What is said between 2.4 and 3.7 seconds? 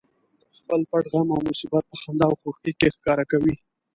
خوښۍ کې ښکاره کوي